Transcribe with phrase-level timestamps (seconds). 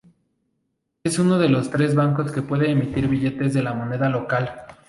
[1.03, 4.51] Es uno de los tres bancos que puede emitir billetes de la moneda local.